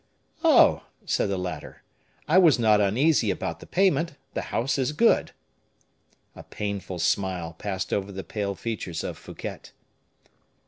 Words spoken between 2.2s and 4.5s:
"I was not uneasy about the payment; the